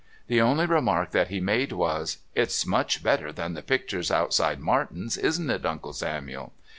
[0.25, 5.15] The only remark that he made was: "It's much better than the pictures outside Martin's,
[5.15, 6.53] isn't it, Uncle Samuel?"